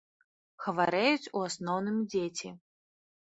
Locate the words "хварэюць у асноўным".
0.63-2.01